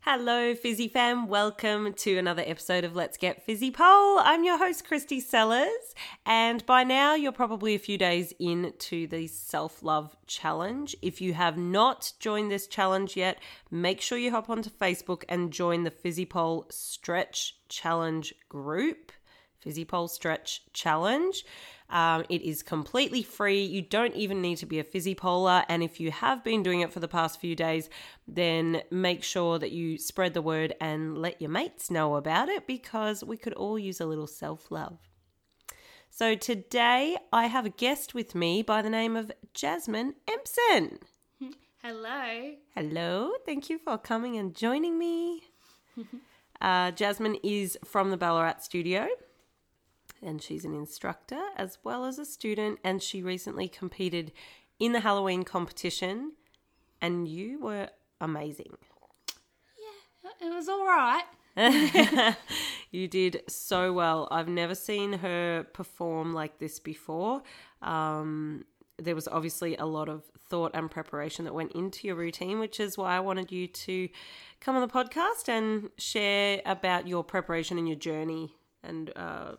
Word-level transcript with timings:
Hello, 0.00 0.54
Fizzy 0.54 0.88
fam. 0.88 1.28
Welcome 1.28 1.92
to 1.92 2.16
another 2.16 2.42
episode 2.46 2.84
of 2.84 2.96
Let's 2.96 3.18
Get 3.18 3.44
Fizzy 3.44 3.70
Pole. 3.70 4.18
I'm 4.20 4.44
your 4.44 4.56
host, 4.56 4.86
Christy 4.86 5.20
Sellers, 5.20 5.94
and 6.24 6.64
by 6.64 6.84
now 6.84 7.14
you're 7.14 7.32
probably 7.32 7.74
a 7.74 7.78
few 7.78 7.98
days 7.98 8.32
into 8.40 9.06
the 9.06 9.26
self 9.26 9.82
love 9.82 10.16
challenge. 10.26 10.96
If 11.02 11.20
you 11.20 11.34
have 11.34 11.58
not 11.58 12.14
joined 12.18 12.50
this 12.50 12.66
challenge 12.66 13.14
yet, 13.14 13.38
make 13.70 14.00
sure 14.00 14.16
you 14.16 14.30
hop 14.30 14.48
onto 14.48 14.70
Facebook 14.70 15.24
and 15.28 15.52
join 15.52 15.84
the 15.84 15.90
Fizzy 15.90 16.24
Pole 16.24 16.66
Stretch 16.70 17.56
Challenge 17.68 18.32
group. 18.48 19.12
Fizzy 19.60 19.84
Pole 19.84 20.08
Stretch 20.08 20.62
Challenge. 20.72 21.44
Um, 21.90 22.24
it 22.28 22.42
is 22.42 22.62
completely 22.62 23.22
free. 23.22 23.64
You 23.64 23.82
don't 23.82 24.14
even 24.14 24.40
need 24.40 24.56
to 24.58 24.66
be 24.66 24.78
a 24.78 24.84
fizzy 24.84 25.14
polar. 25.14 25.64
And 25.68 25.82
if 25.82 25.98
you 25.98 26.10
have 26.12 26.44
been 26.44 26.62
doing 26.62 26.80
it 26.80 26.92
for 26.92 27.00
the 27.00 27.08
past 27.08 27.40
few 27.40 27.56
days, 27.56 27.90
then 28.28 28.82
make 28.90 29.24
sure 29.24 29.58
that 29.58 29.72
you 29.72 29.98
spread 29.98 30.34
the 30.34 30.42
word 30.42 30.74
and 30.80 31.18
let 31.18 31.40
your 31.40 31.50
mates 31.50 31.90
know 31.90 32.14
about 32.14 32.48
it 32.48 32.66
because 32.66 33.24
we 33.24 33.36
could 33.36 33.54
all 33.54 33.78
use 33.78 34.00
a 34.00 34.06
little 34.06 34.28
self 34.28 34.70
love. 34.70 34.98
So 36.10 36.34
today 36.34 37.16
I 37.32 37.46
have 37.46 37.66
a 37.66 37.70
guest 37.70 38.14
with 38.14 38.34
me 38.34 38.62
by 38.62 38.82
the 38.82 38.90
name 38.90 39.16
of 39.16 39.32
Jasmine 39.54 40.14
Empson. 40.28 40.98
Hello. 41.82 42.52
Hello, 42.74 43.32
thank 43.46 43.70
you 43.70 43.78
for 43.78 43.96
coming 43.96 44.36
and 44.36 44.54
joining 44.54 44.98
me. 44.98 45.42
uh, 46.60 46.90
Jasmine 46.92 47.38
is 47.42 47.78
from 47.84 48.10
the 48.10 48.16
Ballarat 48.16 48.58
studio 48.60 49.08
and 50.22 50.42
she's 50.42 50.64
an 50.64 50.74
instructor 50.74 51.40
as 51.56 51.78
well 51.84 52.04
as 52.04 52.18
a 52.18 52.24
student. 52.24 52.78
And 52.84 53.02
she 53.02 53.22
recently 53.22 53.68
competed 53.68 54.32
in 54.78 54.92
the 54.92 55.00
Halloween 55.00 55.42
competition, 55.42 56.32
and 57.00 57.28
you 57.28 57.60
were 57.60 57.88
amazing. 58.20 58.76
Yeah, 59.78 60.48
it 60.48 60.54
was 60.54 60.68
all 60.68 60.86
right. 60.86 61.24
You 62.90 63.06
did 63.06 63.42
so 63.46 63.92
well. 63.92 64.26
I've 64.30 64.48
never 64.48 64.74
seen 64.74 65.12
her 65.14 65.64
perform 65.72 66.32
like 66.32 66.58
this 66.58 66.80
before. 66.80 67.42
Um, 67.82 68.64
there 68.98 69.14
was 69.14 69.28
obviously 69.28 69.76
a 69.76 69.86
lot 69.86 70.08
of 70.08 70.24
thought 70.48 70.72
and 70.74 70.90
preparation 70.90 71.44
that 71.44 71.54
went 71.54 71.72
into 71.72 72.08
your 72.08 72.16
routine, 72.16 72.58
which 72.58 72.80
is 72.80 72.98
why 72.98 73.16
I 73.16 73.20
wanted 73.20 73.52
you 73.52 73.68
to 73.68 74.08
come 74.60 74.74
on 74.74 74.82
the 74.82 74.92
podcast 74.92 75.48
and 75.48 75.90
share 75.98 76.60
about 76.66 77.06
your 77.06 77.22
preparation 77.22 77.78
and 77.78 77.88
your 77.88 77.96
journey 77.96 78.56
and, 78.82 79.12
uh, 79.14 79.52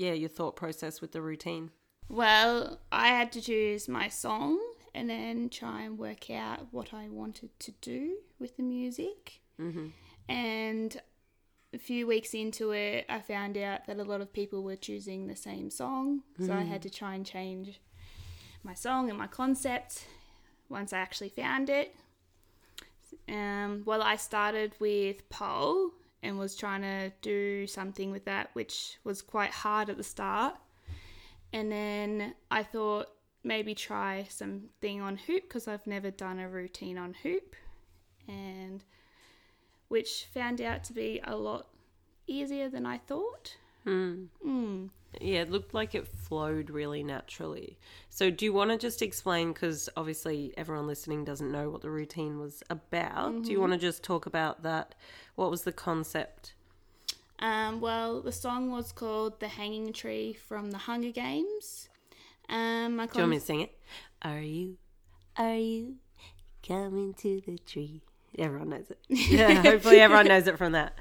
yeah, 0.00 0.14
your 0.14 0.30
thought 0.30 0.56
process 0.56 1.02
with 1.02 1.12
the 1.12 1.20
routine. 1.20 1.72
Well, 2.08 2.80
I 2.90 3.08
had 3.08 3.30
to 3.32 3.42
choose 3.42 3.86
my 3.86 4.08
song 4.08 4.58
and 4.94 5.10
then 5.10 5.50
try 5.50 5.82
and 5.82 5.98
work 5.98 6.30
out 6.30 6.68
what 6.70 6.94
I 6.94 7.08
wanted 7.08 7.50
to 7.60 7.72
do 7.82 8.16
with 8.38 8.56
the 8.56 8.62
music. 8.62 9.42
Mm-hmm. 9.60 9.88
And 10.26 11.00
a 11.74 11.78
few 11.78 12.06
weeks 12.06 12.32
into 12.32 12.70
it, 12.70 13.04
I 13.10 13.20
found 13.20 13.58
out 13.58 13.86
that 13.88 13.98
a 13.98 14.02
lot 14.02 14.22
of 14.22 14.32
people 14.32 14.62
were 14.62 14.74
choosing 14.74 15.26
the 15.26 15.36
same 15.36 15.68
song. 15.68 16.22
So 16.46 16.54
I 16.54 16.62
had 16.62 16.80
to 16.82 16.90
try 16.90 17.14
and 17.14 17.26
change 17.26 17.78
my 18.62 18.72
song 18.72 19.10
and 19.10 19.18
my 19.18 19.26
concept 19.26 20.06
once 20.70 20.94
I 20.94 20.98
actually 20.98 21.28
found 21.28 21.68
it. 21.68 21.94
Um, 23.28 23.82
well, 23.84 24.02
I 24.02 24.16
started 24.16 24.72
with 24.80 25.28
pole 25.28 25.90
and 26.22 26.38
was 26.38 26.54
trying 26.54 26.82
to 26.82 27.10
do 27.22 27.66
something 27.66 28.10
with 28.10 28.24
that, 28.26 28.50
which 28.52 28.98
was 29.04 29.22
quite 29.22 29.50
hard 29.50 29.88
at 29.88 29.96
the 29.96 30.02
start. 30.02 30.54
And 31.52 31.72
then 31.72 32.34
I 32.50 32.62
thought 32.62 33.08
maybe 33.42 33.74
try 33.74 34.26
something 34.28 35.00
on 35.00 35.16
hoop 35.16 35.44
because 35.44 35.66
I've 35.66 35.86
never 35.86 36.10
done 36.10 36.38
a 36.38 36.48
routine 36.48 36.98
on 36.98 37.14
hoop, 37.22 37.56
and 38.28 38.84
which 39.88 40.26
found 40.32 40.60
out 40.60 40.84
to 40.84 40.92
be 40.92 41.20
a 41.24 41.34
lot 41.36 41.68
easier 42.26 42.68
than 42.68 42.86
I 42.86 42.98
thought. 42.98 43.56
Hmm. 43.84 44.24
Hmm. 44.42 44.86
Yeah, 45.20 45.40
it 45.40 45.50
looked 45.50 45.74
like 45.74 45.94
it 45.94 46.06
flowed 46.06 46.70
really 46.70 47.02
naturally. 47.02 47.78
So, 48.10 48.30
do 48.30 48.44
you 48.44 48.52
want 48.52 48.70
to 48.70 48.78
just 48.78 49.02
explain? 49.02 49.52
Because 49.52 49.88
obviously, 49.96 50.54
everyone 50.56 50.86
listening 50.86 51.24
doesn't 51.24 51.50
know 51.50 51.68
what 51.68 51.80
the 51.82 51.90
routine 51.90 52.38
was 52.38 52.62
about. 52.70 53.42
Do 53.42 53.50
you 53.50 53.60
want 53.60 53.72
to 53.72 53.78
just 53.78 54.04
talk 54.04 54.26
about 54.26 54.62
that? 54.62 54.94
What 55.34 55.50
was 55.50 55.62
the 55.62 55.72
concept? 55.72 56.54
Um, 57.40 57.80
well, 57.80 58.20
the 58.20 58.32
song 58.32 58.70
was 58.70 58.92
called 58.92 59.40
"The 59.40 59.48
Hanging 59.48 59.92
Tree" 59.92 60.34
from 60.46 60.70
the 60.70 60.78
Hunger 60.78 61.10
Games. 61.10 61.88
Um, 62.48 62.96
my 62.96 63.06
Do 63.06 63.12
you 63.14 63.20
want 63.22 63.30
me 63.30 63.38
to 63.38 63.44
sing 63.44 63.60
it? 63.62 63.78
Are 64.22 64.40
you, 64.40 64.76
are 65.36 65.56
you 65.56 65.96
coming 66.66 67.14
to 67.14 67.40
the 67.46 67.58
tree? 67.58 68.02
Everyone 68.38 68.68
knows 68.70 68.90
it. 68.90 68.98
Yeah, 69.08 69.62
hopefully, 69.62 70.00
everyone 70.00 70.26
knows 70.26 70.46
it 70.46 70.58
from 70.58 70.72
that. 70.72 70.94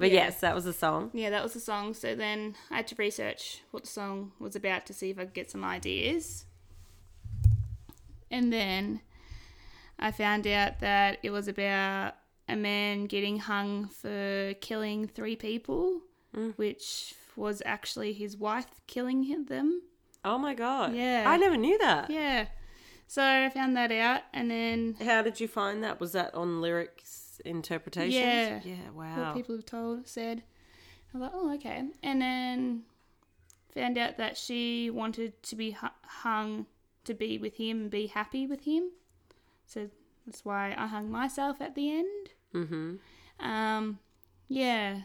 But 0.00 0.12
Yeah. 0.12 0.24
yes, 0.24 0.40
that 0.40 0.54
was 0.54 0.64
the 0.64 0.72
song. 0.72 1.10
yeah, 1.12 1.28
that 1.28 1.42
was 1.42 1.52
the 1.52 1.60
song. 1.60 1.92
So 1.92 2.14
then 2.14 2.56
I 2.70 2.76
had 2.78 2.86
to 2.88 2.94
research 2.94 3.60
what 3.70 3.82
the 3.82 3.90
song 3.90 4.32
was 4.38 4.56
about 4.56 4.86
to 4.86 4.94
see 4.94 5.10
if 5.10 5.18
I 5.18 5.24
could 5.26 5.34
get 5.34 5.50
some 5.50 5.62
ideas. 5.62 6.46
And 8.30 8.50
then 8.50 9.02
I 9.98 10.10
found 10.10 10.46
out 10.46 10.80
that 10.80 11.18
it 11.22 11.30
was 11.30 11.48
about 11.48 12.14
a 12.48 12.56
man 12.56 13.04
getting 13.04 13.40
hung 13.40 13.88
for 13.88 14.54
killing 14.62 15.06
three 15.06 15.36
people, 15.36 16.00
mm. 16.34 16.54
which 16.56 17.14
was 17.36 17.62
actually 17.66 18.14
his 18.14 18.38
wife 18.38 18.80
killing 18.86 19.24
him, 19.24 19.46
them. 19.46 19.82
Oh 20.24 20.38
my 20.38 20.54
god! 20.54 20.94
Yeah. 20.94 21.24
I 21.26 21.36
never 21.36 21.58
knew 21.58 21.76
that. 21.78 22.10
Yeah. 22.10 22.46
So 23.06 23.22
I 23.22 23.50
found 23.50 23.76
that 23.76 23.92
out, 23.92 24.22
and 24.32 24.50
then 24.50 24.96
How 25.04 25.20
did 25.20 25.40
you 25.40 25.48
find 25.48 25.84
that? 25.84 26.00
Was 26.00 26.12
that 26.12 26.34
on 26.34 26.62
lyrics 26.62 27.19
interpretations? 27.44 28.14
Yeah. 28.14 28.60
Yeah. 28.64 28.90
what 28.92 29.06
Wow. 29.06 29.32
people 29.34 29.56
have 29.56 29.66
told 29.66 30.06
said. 30.06 30.42
I 31.12 31.18
was 31.18 31.22
like, 31.22 31.32
oh, 31.34 31.54
okay. 31.54 31.88
And 32.02 32.22
then 32.22 32.82
found 33.74 33.98
out 33.98 34.16
that 34.18 34.36
she 34.36 34.90
wanted 34.90 35.42
to 35.44 35.56
be 35.56 35.76
hung 36.04 36.66
to 37.04 37.14
be 37.14 37.38
with 37.38 37.56
him 37.56 37.82
and 37.82 37.90
be 37.90 38.06
happy 38.06 38.46
with 38.46 38.62
him. 38.64 38.90
So 39.66 39.88
that's 40.26 40.44
why 40.44 40.74
I 40.76 40.86
hung 40.86 41.10
myself 41.10 41.60
at 41.60 41.74
the 41.74 41.90
end. 41.90 42.30
mm-hmm. 42.54 42.94
Um, 43.44 43.98
yeah. 44.48 45.02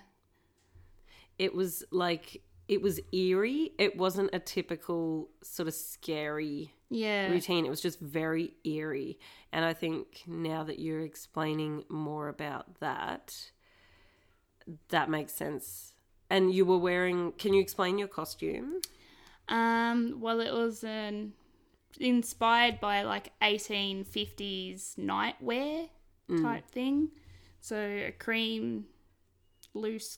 it 1.40 1.56
was 1.56 1.84
like 1.92 2.42
it 2.68 2.82
was 2.82 3.00
eerie. 3.12 3.72
It 3.78 3.98
wasn't 3.98 4.30
a 4.34 4.40
typical 4.40 5.30
sort 5.44 5.68
of 5.68 5.74
scary 5.74 6.74
Yeah. 6.90 7.30
routine. 7.30 7.66
It 7.66 7.70
was 7.70 7.82
just 7.82 8.00
very 8.00 8.54
eerie. 8.64 9.20
And 9.52 9.64
I 9.66 9.74
think 9.74 10.24
now 10.28 10.64
that 10.64 10.80
you're 10.80 11.02
explaining 11.02 11.84
more 11.90 12.28
about 12.28 12.80
that, 12.80 13.52
that 14.90 15.10
makes 15.10 15.34
sense. 15.34 15.94
And 16.30 16.54
you 16.54 16.66
were 16.66 16.78
wearing. 16.80 17.34
Can 17.34 17.54
you 17.54 17.62
explain 17.62 17.98
your 18.00 18.08
costume? 18.08 18.82
Um, 19.48 20.20
well, 20.20 20.40
it 20.42 20.52
was 20.52 20.84
an 20.84 21.34
inspired 22.00 22.80
by 22.80 23.04
like 23.04 23.32
1850s 23.42 24.96
nightwear 24.98 25.90
type 26.42 26.70
thing. 26.72 27.10
So 27.62 27.78
a 27.78 28.12
cream, 28.18 28.86
loose 29.76 30.18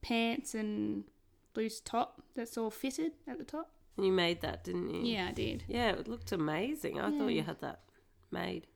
pants 0.00 0.54
and 0.54 1.04
loose 1.54 1.80
top 1.80 2.22
that's 2.34 2.56
all 2.56 2.70
fitted 2.70 3.12
at 3.26 3.38
the 3.38 3.44
top. 3.44 3.70
And 3.96 4.06
you 4.06 4.12
made 4.12 4.40
that, 4.42 4.64
didn't 4.64 4.90
you? 4.90 5.02
Yeah, 5.02 5.28
I 5.28 5.32
did. 5.32 5.64
Yeah, 5.66 5.90
it 5.90 6.06
looked 6.06 6.32
amazing. 6.32 7.00
I 7.00 7.10
thought 7.10 7.28
you 7.28 7.42
had 7.42 7.60
that 7.60 7.80
made. 8.30 8.66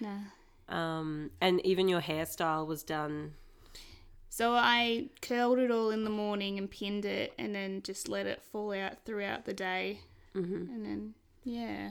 Nah. 0.00 0.18
Um, 0.68 1.30
and 1.40 1.64
even 1.64 1.88
your 1.88 2.00
hairstyle 2.00 2.66
was 2.66 2.82
done. 2.82 3.34
So 4.28 4.54
I 4.54 5.10
curled 5.20 5.58
it 5.58 5.70
all 5.70 5.90
in 5.90 6.04
the 6.04 6.10
morning 6.10 6.58
and 6.58 6.70
pinned 6.70 7.04
it, 7.04 7.34
and 7.38 7.54
then 7.54 7.82
just 7.82 8.08
let 8.08 8.26
it 8.26 8.42
fall 8.42 8.72
out 8.72 9.04
throughout 9.04 9.44
the 9.44 9.52
day. 9.52 10.00
Mm-hmm. 10.34 10.74
And 10.74 10.86
then 10.86 11.14
yeah, 11.44 11.90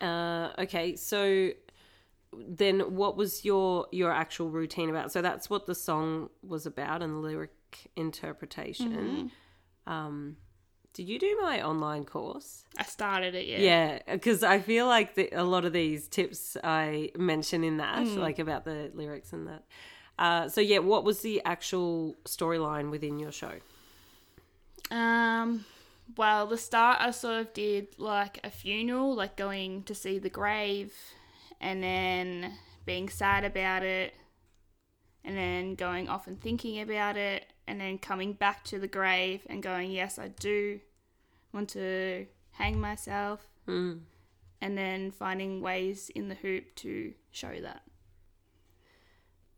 Uh, 0.00 0.50
okay, 0.58 0.96
so 0.96 1.50
then 2.32 2.80
what 2.96 3.16
was 3.16 3.44
your 3.44 3.86
your 3.92 4.10
actual 4.10 4.50
routine 4.50 4.90
about? 4.90 5.12
So 5.12 5.22
that's 5.22 5.48
what 5.48 5.66
the 5.66 5.74
song 5.74 6.28
was 6.42 6.66
about 6.66 7.02
and 7.02 7.14
the 7.14 7.18
lyric 7.18 7.50
interpretation. 7.96 9.30
Um, 9.86 10.36
did 10.94 11.08
you 11.08 11.18
do 11.18 11.38
my 11.42 11.62
online 11.62 12.04
course? 12.04 12.64
I 12.78 12.84
started 12.84 13.34
it. 13.34 13.46
Yeah. 13.46 13.58
Yeah, 13.58 13.98
because 14.14 14.42
I 14.42 14.60
feel 14.60 14.86
like 14.86 15.14
the, 15.14 15.28
a 15.32 15.44
lot 15.44 15.64
of 15.66 15.72
these 15.72 16.08
tips 16.08 16.56
I 16.64 17.10
mention 17.16 17.64
in 17.64 17.76
that, 17.76 18.06
like 18.06 18.38
about 18.38 18.64
the 18.64 18.90
lyrics 18.94 19.32
and 19.32 19.46
that. 19.46 19.64
Uh, 20.18 20.48
so 20.48 20.62
yeah, 20.62 20.78
what 20.78 21.04
was 21.04 21.20
the 21.20 21.42
actual 21.44 22.14
storyline 22.24 22.90
within 22.90 23.18
your 23.18 23.30
show? 23.30 23.52
Um, 24.90 25.66
well, 26.16 26.46
the 26.46 26.56
start 26.56 26.98
I 27.00 27.10
sort 27.10 27.40
of 27.40 27.52
did 27.52 27.88
like 27.98 28.40
a 28.42 28.50
funeral, 28.50 29.14
like 29.14 29.36
going 29.36 29.82
to 29.82 29.94
see 29.94 30.18
the 30.18 30.30
grave, 30.30 30.94
and 31.60 31.82
then 31.82 32.54
being 32.86 33.10
sad 33.10 33.44
about 33.44 33.82
it, 33.82 34.14
and 35.24 35.36
then 35.36 35.74
going 35.74 36.08
off 36.08 36.26
and 36.26 36.40
thinking 36.40 36.80
about 36.80 37.18
it, 37.18 37.44
and 37.66 37.80
then 37.80 37.98
coming 37.98 38.32
back 38.32 38.64
to 38.64 38.78
the 38.78 38.88
grave 38.88 39.42
and 39.48 39.62
going, 39.62 39.90
yes, 39.90 40.18
I 40.18 40.28
do 40.28 40.80
want 41.52 41.68
to 41.70 42.26
hang 42.52 42.80
myself, 42.80 43.46
Mm. 43.66 44.00
and 44.60 44.78
then 44.78 45.10
finding 45.10 45.60
ways 45.60 46.10
in 46.14 46.28
the 46.28 46.34
hoop 46.36 46.74
to 46.76 47.14
show 47.30 47.60
that. 47.60 47.82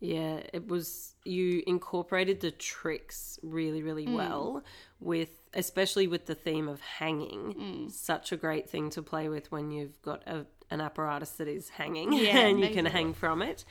Yeah, 0.00 0.42
it 0.52 0.68
was 0.68 1.16
you 1.24 1.62
incorporated 1.66 2.40
the 2.40 2.52
tricks 2.52 3.38
really, 3.42 3.82
really 3.82 4.06
Mm. 4.06 4.14
well 4.14 4.64
with 5.00 5.30
especially 5.54 6.06
with 6.06 6.26
the 6.26 6.34
theme 6.34 6.68
of 6.68 6.80
hanging. 6.80 7.54
Mm. 7.54 7.90
Such 7.90 8.32
a 8.32 8.36
great 8.36 8.68
thing 8.68 8.90
to 8.90 9.02
play 9.02 9.28
with 9.28 9.50
when 9.50 9.70
you've 9.70 10.00
got 10.02 10.22
a, 10.28 10.46
an 10.70 10.80
apparatus 10.80 11.30
that 11.32 11.48
is 11.48 11.70
hanging 11.70 12.12
Yeah, 12.12 12.38
and 12.46 12.60
you 12.60 12.70
can 12.70 12.86
hang 12.86 13.14
from 13.14 13.42
it. 13.42 13.64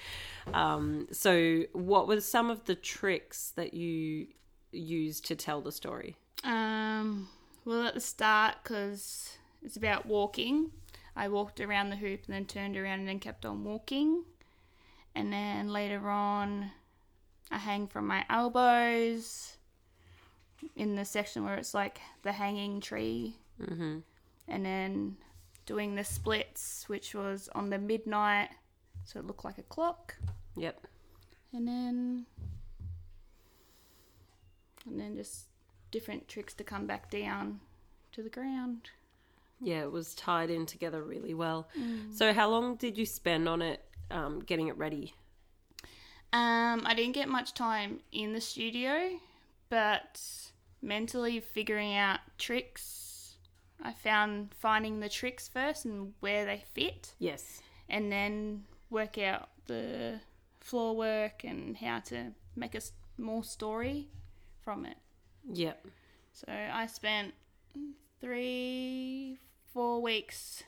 Um, 0.53 1.07
so, 1.11 1.63
what 1.73 2.07
were 2.07 2.21
some 2.21 2.49
of 2.49 2.65
the 2.65 2.75
tricks 2.75 3.53
that 3.55 3.73
you 3.73 4.27
used 4.71 5.25
to 5.25 5.35
tell 5.35 5.61
the 5.61 5.71
story? 5.71 6.17
Um, 6.43 7.29
well, 7.65 7.87
at 7.87 7.93
the 7.93 7.99
start, 7.99 8.55
because 8.63 9.37
it's 9.61 9.77
about 9.77 10.05
walking, 10.05 10.71
I 11.15 11.27
walked 11.29 11.59
around 11.59 11.89
the 11.89 11.95
hoop 11.95 12.21
and 12.27 12.35
then 12.35 12.45
turned 12.45 12.77
around 12.77 12.99
and 12.99 13.07
then 13.07 13.19
kept 13.19 13.45
on 13.45 13.63
walking. 13.63 14.23
And 15.15 15.33
then 15.33 15.69
later 15.69 16.09
on, 16.09 16.71
I 17.49 17.57
hang 17.57 17.87
from 17.87 18.05
my 18.05 18.23
elbows 18.29 19.57
in 20.75 20.95
the 20.95 21.05
section 21.05 21.43
where 21.43 21.55
it's 21.55 21.73
like 21.73 21.99
the 22.21 22.33
hanging 22.33 22.81
tree. 22.81 23.37
Mm-hmm. 23.59 23.99
And 24.47 24.65
then 24.65 25.17
doing 25.67 25.93
the 25.93 26.03
splits, 26.03 26.85
which 26.87 27.13
was 27.13 27.49
on 27.53 27.69
the 27.69 27.77
midnight, 27.77 28.49
so 29.05 29.19
it 29.19 29.27
looked 29.27 29.45
like 29.45 29.59
a 29.59 29.63
clock. 29.63 30.15
Yep. 30.55 30.87
And 31.53 31.67
then, 31.67 32.25
and 34.87 34.99
then 34.99 35.15
just 35.15 35.45
different 35.91 36.27
tricks 36.27 36.55
to 36.55 36.63
come 36.63 36.87
back 36.87 37.11
down 37.11 37.59
to 38.13 38.23
the 38.23 38.29
ground. 38.29 38.89
Yeah, 39.61 39.83
it 39.83 39.91
was 39.91 40.15
tied 40.15 40.49
in 40.49 40.65
together 40.65 41.03
really 41.03 41.33
well. 41.33 41.67
Mm. 41.77 42.15
So, 42.15 42.33
how 42.33 42.49
long 42.49 42.75
did 42.75 42.97
you 42.97 43.05
spend 43.05 43.47
on 43.47 43.61
it, 43.61 43.83
um, 44.09 44.39
getting 44.39 44.67
it 44.67 44.77
ready? 44.77 45.13
Um, 46.33 46.83
I 46.85 46.93
didn't 46.95 47.13
get 47.13 47.29
much 47.29 47.53
time 47.53 47.99
in 48.11 48.33
the 48.33 48.41
studio, 48.41 49.19
but 49.69 50.21
mentally 50.81 51.39
figuring 51.39 51.95
out 51.95 52.19
tricks, 52.37 53.06
I 53.81 53.93
found 53.93 54.53
finding 54.55 54.99
the 54.99 55.09
tricks 55.09 55.47
first 55.47 55.85
and 55.85 56.13
where 56.19 56.45
they 56.45 56.63
fit, 56.73 57.13
Yes. 57.19 57.61
and 57.89 58.11
then 58.11 58.63
work 58.89 59.17
out 59.17 59.49
the 59.67 60.19
floor 60.59 60.95
work 60.95 61.43
and 61.43 61.77
how 61.77 61.99
to 61.99 62.33
make 62.55 62.73
a 62.75 62.81
more 63.17 63.43
story 63.43 64.07
from 64.63 64.85
it. 64.85 64.97
Yep. 65.53 65.85
So 66.33 66.45
I 66.49 66.87
spent 66.87 67.33
three, 68.19 69.37
four 69.73 70.01
weeks 70.01 70.63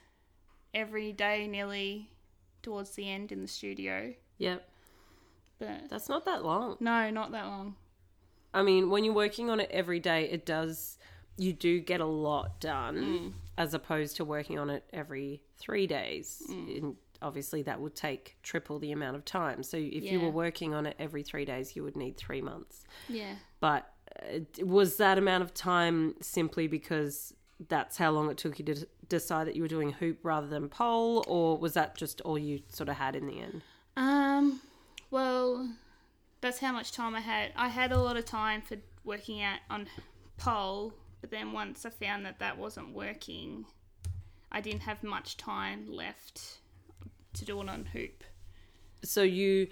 every 0.74 1.12
day 1.12 1.48
nearly 1.48 2.12
towards 2.62 2.92
the 2.92 3.10
end 3.10 3.32
in 3.32 3.42
the 3.42 3.48
studio. 3.48 4.14
Yep. 4.38 4.70
But 5.58 5.90
That's 5.90 6.08
not 6.10 6.26
that 6.26 6.44
long. 6.46 6.78
no, 6.80 7.10
not 7.10 7.32
that 7.32 7.46
long. 7.46 7.76
I 8.54 8.62
mean, 8.64 8.90
when 8.90 9.04
you're 9.04 9.14
working 9.14 9.50
on 9.50 9.60
it 9.60 9.70
every 9.72 10.00
day, 10.00 10.30
it 10.30 10.46
does, 10.46 10.98
you 11.40 11.54
do 11.54 11.80
get 11.80 12.02
a 12.02 12.06
lot 12.06 12.60
done 12.60 12.96
Mm. 12.98 13.34
as 13.58 13.74
opposed 13.74 14.16
to 14.18 14.26
working 14.26 14.60
on 14.60 14.70
it 14.70 14.84
every 14.94 15.42
three 15.58 15.88
days. 15.88 16.44
Mm. 16.50 16.78
And 16.78 16.96
obviously, 17.22 17.62
that 17.64 17.80
would 17.80 17.96
take 17.96 18.38
triple 18.44 18.78
the 18.80 18.92
amount 18.92 19.16
of 19.16 19.26
time. 19.26 19.64
So, 19.64 19.78
if 19.78 20.04
you 20.04 20.20
were 20.20 20.30
working 20.30 20.74
on 20.74 20.86
it 20.86 20.96
every 21.00 21.24
three 21.24 21.46
days, 21.46 21.76
you 21.76 21.84
would 21.84 21.96
need 21.96 22.18
three 22.18 22.42
months. 22.42 22.84
Yeah. 23.08 23.36
But 23.60 23.92
uh, 24.22 24.40
was 24.66 24.98
that 24.98 25.18
amount 25.18 25.44
of 25.44 25.54
time 25.54 26.16
simply 26.22 26.68
because 26.68 27.34
that's 27.68 27.98
how 27.98 28.12
long 28.12 28.30
it 28.32 28.38
took 28.38 28.58
you 28.60 28.66
to 28.66 28.88
decide 29.10 29.48
that 29.48 29.56
you 29.56 29.62
were 29.62 29.68
doing 29.68 29.92
hoop 29.94 30.20
rather 30.24 30.48
than 30.48 30.70
pole, 30.70 31.24
or 31.28 31.58
was 31.58 31.74
that 31.74 31.96
just 31.98 32.22
all 32.22 32.38
you 32.38 32.62
sort 32.70 32.90
of 32.90 32.96
had 32.96 33.16
in 33.16 33.28
the 33.28 33.40
end? 33.42 33.62
Um, 33.98 34.62
well, 35.12 35.70
that's 36.42 36.60
how 36.60 36.72
much 36.72 36.92
time 36.94 37.16
I 37.16 37.20
had. 37.22 37.52
I 37.56 37.68
had 37.68 37.92
a 37.92 38.00
lot 38.00 38.16
of 38.18 38.24
time 38.26 38.62
for 38.62 38.78
working 39.04 39.42
out 39.42 39.60
on 39.70 39.88
pole, 40.38 40.94
but 41.22 41.32
then 41.32 41.52
once 41.52 41.86
I 41.86 41.90
found 41.90 42.26
that 42.26 42.40
that 42.40 42.58
wasn't 42.58 42.94
working, 42.94 43.66
I 44.52 44.62
didn't 44.62 44.82
have 44.82 45.04
much 45.04 45.38
time 45.38 45.92
left 45.92 46.60
to 47.34 47.46
do 47.46 47.60
it 47.62 47.70
on 47.70 47.86
hoop. 47.86 48.24
so 49.04 49.22
you 49.24 49.68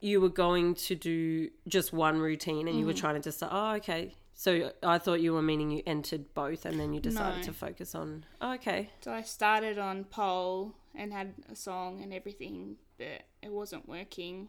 you 0.00 0.20
were 0.20 0.28
going 0.28 0.74
to 0.74 0.94
do 0.96 1.48
just 1.68 1.92
one 1.92 2.18
routine 2.18 2.66
and 2.68 2.76
you 2.78 2.84
Mm. 2.84 2.88
were 2.88 2.92
trying 2.94 3.14
to 3.14 3.20
decide 3.20 3.50
oh 3.52 3.72
okay 3.76 4.14
so 4.34 4.72
i 4.82 4.98
thought 4.98 5.20
you 5.20 5.32
were 5.32 5.42
meaning 5.42 5.70
you 5.70 5.82
entered 5.86 6.32
both 6.34 6.64
and 6.64 6.78
then 6.80 6.92
you 6.92 7.00
decided 7.00 7.38
No. 7.38 7.42
to 7.44 7.52
focus 7.52 7.94
on 7.94 8.24
oh, 8.40 8.54
okay 8.54 8.90
So 9.02 9.12
I 9.12 9.22
started 9.22 9.78
on 9.78 10.04
pole 10.04 10.74
and 10.94 11.12
had 11.12 11.34
a 11.50 11.54
song 11.56 12.02
and 12.02 12.12
everything, 12.12 12.76
but 12.98 13.22
it 13.42 13.50
wasn't 13.50 13.88
working. 13.88 14.48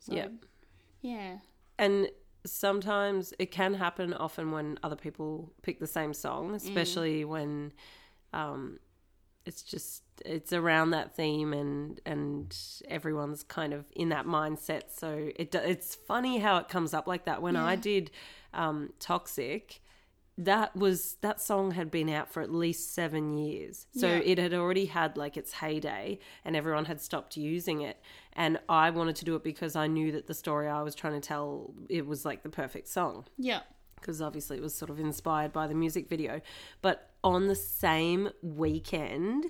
So, 0.00 0.12
Yep. 0.14 0.32
Yeah. 1.02 1.38
and 1.78 2.08
sometimes 2.44 3.32
it 3.38 3.50
can 3.50 3.74
happen 3.74 4.14
often 4.14 4.50
when 4.52 4.78
other 4.82 4.96
people 4.96 5.52
pick 5.62 5.78
the 5.78 5.86
same 5.86 6.14
song 6.14 6.54
especially 6.54 7.24
when 7.24 7.72
um 8.32 8.78
it's 9.46 9.62
just 9.62 10.02
it's 10.24 10.52
around 10.52 10.90
that 10.90 11.14
theme 11.14 11.52
and 11.52 12.00
and 12.04 12.56
everyone's 12.88 13.42
kind 13.42 13.72
of 13.72 13.84
in 13.96 14.10
that 14.10 14.26
mindset. 14.26 14.82
So 14.94 15.30
it 15.36 15.54
it's 15.54 15.94
funny 15.94 16.38
how 16.38 16.58
it 16.58 16.68
comes 16.68 16.92
up 16.94 17.06
like 17.06 17.24
that. 17.24 17.40
When 17.42 17.56
i 17.56 17.74
did 17.76 18.10
um 18.52 18.92
toxic 18.98 19.80
that 20.44 20.74
was 20.74 21.16
that 21.20 21.40
song 21.40 21.72
had 21.72 21.90
been 21.90 22.08
out 22.08 22.32
for 22.32 22.40
at 22.40 22.50
least 22.52 22.94
seven 22.94 23.36
years 23.36 23.86
so 23.94 24.06
Yeah. 24.06 24.22
it 24.24 24.38
had 24.38 24.54
already 24.54 24.86
had 24.86 25.16
like 25.16 25.36
its 25.36 25.52
heyday 25.52 26.18
and 26.44 26.56
everyone 26.56 26.86
had 26.86 27.00
stopped 27.00 27.36
using 27.36 27.82
it 27.82 27.98
and 28.32 28.58
i 28.68 28.88
wanted 28.90 29.16
to 29.16 29.24
do 29.24 29.34
it 29.36 29.44
because 29.44 29.76
i 29.76 29.86
knew 29.86 30.10
that 30.12 30.26
the 30.28 30.34
story 30.34 30.66
i 30.68 30.82
was 30.82 30.94
trying 30.94 31.12
to 31.12 31.20
tell 31.20 31.74
it 31.88 32.06
was 32.06 32.24
like 32.24 32.42
the 32.42 32.48
perfect 32.48 32.88
song 32.88 33.26
Yeah. 33.36 33.60
because 33.96 34.22
obviously 34.22 34.56
it 34.56 34.62
was 34.62 34.74
sort 34.74 34.90
of 34.90 34.98
inspired 34.98 35.52
by 35.52 35.66
the 35.66 35.74
music 35.74 36.08
video. 36.08 36.40
But 36.80 37.10
on 37.22 37.48
the 37.48 37.54
same 37.54 38.30
weekend 38.42 39.44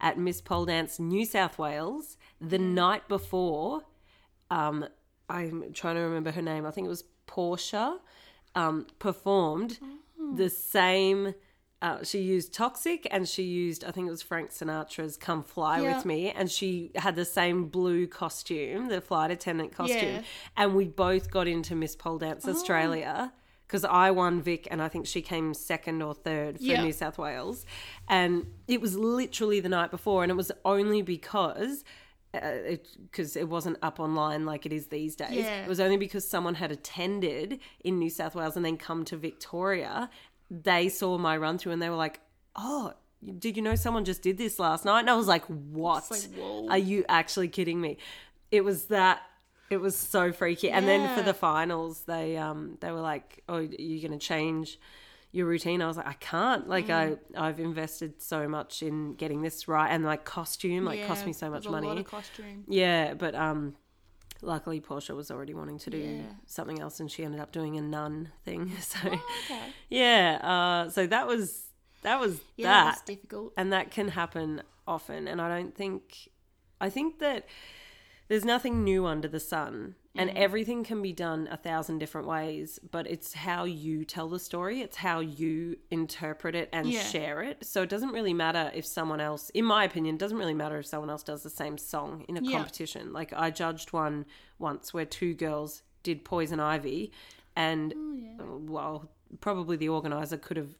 at 0.00 0.18
Miss 0.18 0.42
Pole 0.42 0.66
Dance 0.66 0.98
New 0.98 1.24
South 1.24 1.56
Wales, 1.58 2.18
the 2.38 2.58
night 2.58 3.08
before, 3.08 3.84
um, 4.50 4.84
I'm 5.30 5.72
trying 5.72 5.94
to 5.96 6.02
remember 6.02 6.32
her 6.32 6.42
name. 6.42 6.66
I 6.66 6.70
think 6.70 6.84
it 6.84 6.90
was 6.90 7.04
Portia, 7.26 7.98
um, 8.54 8.86
performed 8.98 9.78
the 10.34 10.48
same. 10.50 11.34
Uh, 11.82 12.02
she 12.02 12.20
used 12.20 12.54
Toxic 12.54 13.06
and 13.10 13.28
she 13.28 13.42
used, 13.42 13.84
I 13.84 13.90
think 13.90 14.06
it 14.06 14.10
was 14.10 14.22
Frank 14.22 14.50
Sinatra's 14.50 15.18
Come 15.18 15.42
Fly 15.42 15.80
Yeah. 15.82 15.96
With 15.96 16.06
Me. 16.06 16.30
And 16.30 16.50
she 16.50 16.90
had 16.94 17.14
the 17.14 17.26
same 17.26 17.66
blue 17.66 18.06
costume, 18.06 18.88
the 18.88 19.02
flight 19.02 19.30
attendant 19.30 19.74
costume. 19.74 19.98
Yeah. 19.98 20.22
And 20.56 20.74
we 20.74 20.86
both 20.86 21.30
got 21.30 21.46
into 21.46 21.74
Miss 21.74 21.94
Pole 21.94 22.16
Dance 22.18 22.48
Australia 22.48 23.34
because 23.66 23.84
I 23.84 24.12
won 24.12 24.40
Vic 24.40 24.66
and 24.70 24.80
I 24.80 24.88
think 24.88 25.06
she 25.06 25.20
came 25.20 25.52
second 25.52 26.00
or 26.00 26.14
third 26.14 26.56
for 26.56 26.64
Yeah. 26.64 26.82
New 26.82 26.92
South 26.92 27.18
Wales. 27.18 27.66
And 28.08 28.46
it 28.66 28.80
was 28.80 28.96
literally 28.96 29.60
the 29.60 29.68
night 29.68 29.90
before. 29.90 30.22
And 30.22 30.30
it 30.30 30.36
was 30.36 30.52
only 30.64 31.02
because. 31.02 31.84
Because 33.10 33.36
it, 33.36 33.48
wasn't 33.48 33.78
up 33.82 34.00
online 34.00 34.44
like 34.44 34.66
it 34.66 34.72
is 34.72 34.86
these 34.88 35.16
days. 35.16 35.30
Yeah. 35.32 35.62
It 35.62 35.68
was 35.68 35.80
only 35.80 35.96
because 35.96 36.26
someone 36.26 36.54
had 36.54 36.72
attended 36.72 37.60
in 37.82 37.98
New 37.98 38.10
South 38.10 38.34
Wales 38.34 38.56
and 38.56 38.64
then 38.64 38.76
come 38.76 39.04
to 39.06 39.16
Victoria. 39.16 40.10
They 40.50 40.88
saw 40.88 41.18
my 41.18 41.36
run 41.36 41.58
through 41.58 41.72
and 41.72 41.82
they 41.82 41.90
were 41.90 41.96
like, 41.96 42.20
"Oh, 42.56 42.94
did 43.38 43.56
you 43.56 43.62
know 43.62 43.74
someone 43.74 44.04
just 44.04 44.22
did 44.22 44.38
this 44.38 44.58
last 44.58 44.84
night?" 44.84 45.00
And 45.00 45.10
I 45.10 45.16
was 45.16 45.26
like, 45.26 45.44
"What? 45.46 46.10
like. 46.10 46.22
Are 46.70 46.78
you 46.78 47.04
actually 47.08 47.48
kidding 47.48 47.80
me?" 47.80 47.98
It 48.50 48.64
was 48.64 48.86
that. 48.86 49.22
It 49.70 49.78
was 49.78 49.96
so 49.96 50.30
freaky. 50.32 50.70
And 50.70 50.86
then 50.86 51.16
for 51.16 51.22
the 51.22 51.34
finals, 51.34 52.02
they 52.02 52.36
um 52.36 52.78
they 52.80 52.90
were 52.92 53.00
like, 53.00 53.42
"Oh, 53.48 53.58
you're 53.58 54.06
going 54.06 54.18
to 54.18 54.24
change." 54.24 54.78
Your 55.36 55.46
routine 55.46 55.82
i 55.82 55.86
was 55.86 55.96
like 55.96 56.06
i 56.06 56.12
can't 56.32 56.68
like 56.68 56.86
Mm. 56.88 57.18
i 57.36 57.46
i've 57.48 57.58
invested 57.58 58.22
so 58.22 58.46
much 58.56 58.82
in 58.82 59.14
getting 59.22 59.42
this 59.42 59.66
right 59.66 59.88
and 59.94 60.04
like 60.04 60.24
costume 60.24 60.84
like 60.84 61.04
cost 61.06 61.26
me 61.26 61.32
so 61.32 61.50
much 61.50 61.66
money 61.68 61.86
A 61.88 61.90
lot 61.90 61.98
of 61.98 62.06
costume. 62.06 62.64
yeah, 62.68 63.14
but 63.14 63.34
um, 63.34 63.74
luckily 64.42 64.80
Portia 64.80 65.14
was 65.14 65.30
already 65.30 65.54
wanting 65.54 65.78
to 65.86 65.90
do 65.90 65.98
Yeah. 65.98 66.32
something 66.46 66.78
else, 66.80 67.00
and 67.00 67.10
she 67.10 67.24
ended 67.24 67.40
up 67.40 67.50
doing 67.52 67.76
a 67.76 67.82
nun 67.82 68.30
thing. 68.44 68.70
So 68.92 68.98
Okay. 69.08 69.66
yeah, 69.88 70.38
uh, 70.52 70.90
so 70.90 71.06
that 71.14 71.26
was 71.26 71.64
that 72.02 72.20
was 72.20 72.32
Yeah, 72.56 72.66
that, 72.68 72.84
that's 72.90 73.02
difficult. 73.02 73.52
and 73.56 73.72
that 73.72 73.90
can 73.90 74.08
happen 74.08 74.62
often. 74.86 75.26
And 75.26 75.40
I 75.40 75.48
don't 75.54 75.74
think 75.74 76.28
I 76.80 76.90
think 76.90 77.18
that 77.20 77.46
there's 78.28 78.44
nothing 78.44 78.84
new 78.84 79.06
under 79.06 79.28
the 79.28 79.40
sun. 79.40 79.94
And 80.16 80.30
everything 80.30 80.84
can 80.84 81.02
be 81.02 81.12
done 81.12 81.48
a 81.50 81.56
thousand 81.56 81.98
different 81.98 82.28
ways, 82.28 82.78
but 82.92 83.06
it's 83.08 83.34
how 83.34 83.64
you 83.64 84.04
tell 84.04 84.28
the 84.28 84.38
story. 84.38 84.80
It's 84.80 84.96
how 84.96 85.18
you 85.20 85.76
interpret 85.90 86.54
it 86.54 86.68
and 86.72 86.88
Yeah. 86.88 87.02
share 87.02 87.42
it. 87.42 87.64
So 87.66 87.82
it 87.82 87.88
doesn't 87.88 88.10
really 88.12 88.32
matter 88.32 88.70
if 88.74 88.86
someone 88.86 89.20
else, 89.20 89.50
in 89.50 89.64
my 89.64 89.82
opinion, 89.84 90.14
it 90.14 90.18
doesn't 90.18 90.38
really 90.38 90.54
matter 90.54 90.78
if 90.78 90.86
someone 90.86 91.10
else 91.10 91.24
does 91.24 91.42
the 91.42 91.50
same 91.50 91.78
song 91.78 92.24
in 92.28 92.36
a 92.36 92.40
Yeah. 92.42 92.58
competition. 92.58 93.12
Like 93.12 93.32
I 93.32 93.50
judged 93.50 93.92
one 93.92 94.24
once 94.58 94.94
where 94.94 95.04
two 95.04 95.34
girls 95.34 95.82
did 96.04 96.24
Poison 96.24 96.60
Ivy 96.60 97.10
And 97.56 97.94
Oh, 97.96 98.14
yeah. 98.14 98.32
well, 98.68 99.10
probably 99.40 99.76
the 99.76 99.88
organizer 99.88 100.36
could 100.36 100.56
have 100.56 100.76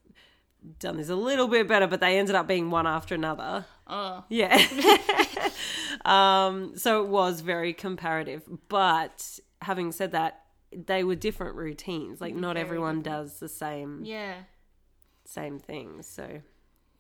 done 0.79 0.97
this 0.97 1.09
a 1.09 1.17
little 1.17 1.49
bit 1.49 1.69
better, 1.69 1.87
but 1.87 2.01
they 2.01 2.19
ended 2.19 2.35
up 2.35 2.47
being 2.47 2.71
one 2.71 2.87
after 2.87 3.15
another. 3.15 3.67
Oh, 3.87 4.25
Yeah. 4.29 4.57
um, 6.05 6.77
so 6.77 7.03
it 7.03 7.09
was 7.09 7.41
very 7.41 7.73
comparative. 7.73 8.43
But 8.69 9.39
having 9.61 9.93
said 9.93 10.13
that, 10.13 10.41
they 10.73 11.05
were 11.05 11.15
different 11.15 11.57
routines. 11.57 12.21
Like 12.21 12.35
not 12.35 12.55
Very 12.55 12.65
everyone 12.65 13.03
does 13.03 13.39
the 13.39 13.49
same 13.49 14.05
yeah. 14.05 14.35
same 15.25 15.59
thing. 15.59 16.03
So 16.03 16.41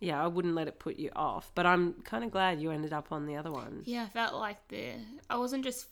yeah, 0.00 0.22
I 0.22 0.26
wouldn't 0.26 0.54
let 0.54 0.68
it 0.68 0.78
put 0.78 0.96
you 0.96 1.10
off. 1.16 1.50
But 1.54 1.66
I'm 1.66 1.94
kind 2.04 2.24
of 2.24 2.30
glad 2.30 2.60
you 2.60 2.70
ended 2.70 2.92
up 2.92 3.10
on 3.10 3.26
the 3.26 3.36
other 3.36 3.50
one. 3.50 3.82
Yeah, 3.84 4.04
I 4.04 4.08
felt 4.08 4.34
like 4.34 4.68
the 4.68 4.92
I 5.28 5.36
wasn't 5.36 5.64
just 5.64 5.86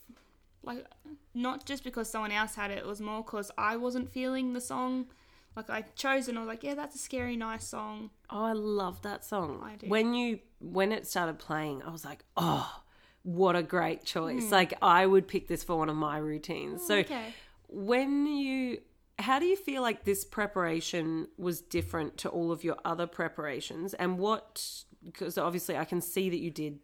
like 0.63 0.87
not 1.35 1.67
just 1.67 1.83
because 1.83 2.09
someone 2.09 2.33
else 2.33 2.55
had 2.55 2.71
it. 2.71 2.79
It 2.79 2.87
was 2.87 3.01
more 3.01 3.23
because 3.23 3.51
I 3.59 3.77
wasn't 3.77 4.13
feeling 4.13 4.53
the 4.53 4.61
song. 4.61 5.07
Like 5.57 5.71
I 5.71 5.83
chose 5.95 6.29
and 6.29 6.39
I 6.39 6.41
was 6.41 6.49
like, 6.49 6.63
yeah, 6.63 6.75
that's 6.75 6.95
a 6.95 6.99
scary, 6.99 7.37
nice 7.37 7.67
song. 7.67 8.11
Oh, 8.31 8.45
I 8.45 8.53
love 8.53 9.03
that 9.03 9.25
song. 9.25 9.61
I 9.63 9.77
do. 9.77 9.87
When 9.89 10.15
you 10.15 10.39
when 10.61 10.93
it 10.93 11.07
started 11.07 11.39
playing, 11.39 11.83
I 11.83 11.91
was 11.91 12.05
like, 12.05 12.25
oh, 12.37 12.81
what 13.23 13.55
a 13.57 13.63
great 13.63 14.05
choice. 14.05 14.47
Hmm. 14.47 14.53
Like 14.53 14.75
I 14.83 15.07
would 15.07 15.29
pick 15.29 15.49
this 15.49 15.63
for 15.63 15.77
one 15.77 15.89
of 15.89 15.97
my 15.97 16.19
routines. 16.19 16.87
so 16.87 16.97
okay. 16.97 17.35
when 17.69 18.27
you 18.27 18.79
how 19.19 19.39
do 19.39 19.47
you 19.47 19.57
feel 19.57 19.83
like 19.83 20.05
this 20.05 20.25
preparation 20.25 21.29
was 21.37 21.61
different 21.61 22.17
to 22.19 22.29
all 22.29 22.51
of 22.51 22.65
your 22.65 22.77
other 22.85 23.07
preparations 23.07 23.95
and 23.95 24.19
what 24.19 24.85
because 25.05 25.37
obviously 25.39 25.77
I 25.77 25.85
can 25.85 26.01
see 26.01 26.31
that 26.31 26.39
you 26.39 26.51
did 26.51 26.79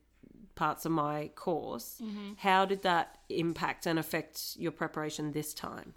parts 0.55 0.85
of 0.85 0.93
my 0.93 1.31
course 1.35 2.01
Mm-hmm. 2.03 2.33
how 2.39 2.65
did 2.65 2.83
that 2.83 3.19
impact 3.29 3.87
and 3.87 3.99
affect 3.99 4.57
your 4.57 4.73
preparation 4.73 5.33
this 5.33 5.55
time 5.55 5.95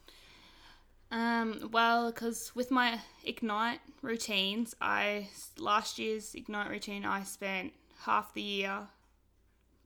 Um, 1.12 1.70
well, 1.72 2.12
because 2.12 2.56
with 2.56 2.72
my 2.72 3.00
Ignite 3.24 3.80
routines, 4.01 4.74
I 4.82 5.27
last 5.58 6.00
year's 6.00 6.34
Ignite 6.34 6.70
routine, 6.70 7.03
I 7.06 7.24
spent 7.24 7.74
half 8.03 8.34
the 8.34 8.41
year 8.41 8.88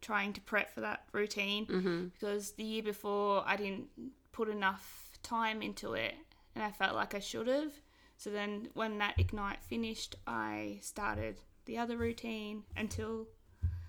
trying 0.01 0.33
to 0.33 0.41
prep 0.41 0.73
for 0.73 0.81
that 0.81 1.03
routine 1.11 1.65
Mm-hmm. 1.65 2.05
because 2.09 2.51
the 2.51 2.63
year 2.63 2.83
before 2.83 3.43
I 3.45 3.55
didn't 3.55 3.87
put 4.31 4.49
enough 4.49 5.17
time 5.23 5.61
into 5.63 5.93
it, 5.93 6.13
and 6.53 6.63
I 6.63 6.69
felt 6.71 6.93
like 6.95 7.15
I 7.15 7.19
should 7.19 7.47
have. 7.47 7.73
So 8.17 8.29
then, 8.29 8.69
when 8.75 8.99
that 8.99 9.19
Ignite 9.19 9.63
finished, 9.63 10.15
I 10.27 10.77
started 10.81 11.41
the 11.65 11.79
other 11.79 11.97
routine 11.97 12.63
until 12.77 13.27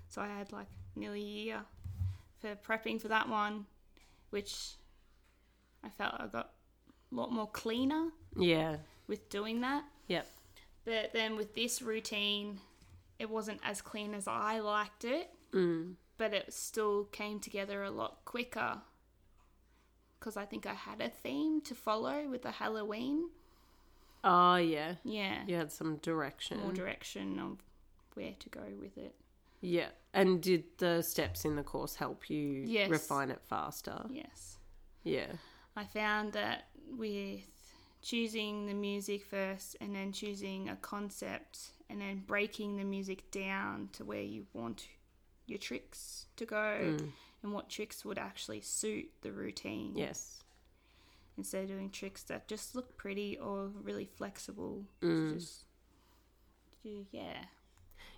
so 0.09 0.23
I 0.23 0.29
had 0.29 0.53
like 0.53 0.69
nearly 0.95 1.21
a 1.21 1.25
year 1.25 1.61
for 2.41 2.57
prepping 2.57 3.01
for 3.01 3.09
that 3.09 3.29
one, 3.29 3.67
which 4.31 4.71
I 5.85 5.91
felt 5.91 6.15
I 6.19 6.27
got 6.27 6.51
lot 7.11 7.31
more 7.33 7.47
cleaner 7.49 8.09
yeah 8.37 8.77
with 9.07 9.29
doing 9.31 9.61
that. 9.61 9.85
yep 10.09 10.27
But 10.85 11.13
then 11.13 11.37
with 11.37 11.55
this 11.55 11.81
routine, 11.81 12.61
it 13.19 13.31
wasn't 13.31 13.61
as 13.65 13.81
clean 13.81 14.15
as 14.15 14.27
I 14.29 14.59
liked 14.61 15.05
it, 15.05 15.31
mm. 15.53 15.95
but 16.19 16.35
it 16.35 16.53
still 16.53 17.05
came 17.05 17.39
together 17.41 17.83
a 17.85 17.91
lot 17.91 18.25
quicker. 18.25 18.79
Because 20.19 20.37
I 20.37 20.45
think 20.45 20.67
I 20.67 20.75
had 20.75 21.01
a 21.01 21.09
theme 21.09 21.61
to 21.63 21.75
follow 21.75 22.29
with 22.29 22.43
the 22.43 22.51
Halloween. 22.53 23.29
oh 24.25 24.57
yeah 24.57 24.95
Yeah. 25.05 25.45
you 25.47 25.55
had 25.57 25.71
some 25.73 25.97
direction 25.99 26.61
More 26.61 26.73
direction 26.73 27.39
of 27.39 27.59
where 28.15 28.33
to 28.39 28.49
go 28.49 28.63
with 28.81 28.97
it. 28.99 29.15
yeah 29.61 29.89
and 30.13 30.43
did 30.43 30.65
the 30.79 31.03
steps 31.03 31.45
in 31.45 31.55
the 31.57 31.63
course 31.63 31.95
help 31.97 32.29
you 32.31 32.65
Yes. 32.67 32.91
refine 32.91 33.31
it 33.31 33.41
faster 33.49 34.07
Yes. 34.11 34.59
yeah 35.05 35.33
I 35.77 35.85
found 35.85 36.33
that 36.33 36.69
with 36.91 37.43
choosing 38.03 38.67
the 38.67 38.75
music 38.75 39.25
first 39.25 39.77
and 39.81 39.95
then 39.95 40.13
choosing 40.13 40.69
a 40.69 40.77
concept 40.77 41.73
and 41.91 42.01
then 42.01 42.23
breaking 42.27 42.77
the 42.77 42.85
music 42.85 43.31
down 43.31 43.91
to 43.93 44.05
where 44.05 44.23
you 44.23 44.47
want 44.53 44.89
your 45.47 45.59
tricks 45.59 46.27
to 46.37 46.45
go 46.45 46.97
and 47.43 47.53
what 47.53 47.69
tricks 47.69 48.05
would 48.05 48.19
actually 48.19 48.61
suit 48.61 49.11
the 49.23 49.33
routine. 49.33 49.93
Yes. 49.97 50.43
Instead 51.37 51.65
of 51.65 51.69
doing 51.69 51.91
tricks 51.91 52.23
that 52.25 52.49
just 52.49 52.75
look 52.75 52.97
pretty 52.97 53.39
or 53.39 53.71
really 53.83 54.07
flexible. 54.07 54.85
Mm. 55.03 55.35
just 55.35 55.65
yeah. 57.11 57.45